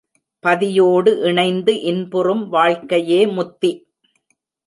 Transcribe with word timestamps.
பதியோடு 0.43 1.11
இணைந்து 1.21 1.73
இன்புறும் 1.81 2.43
வாழ்க்கையே 2.49 3.21
முத்தி. 3.27 3.71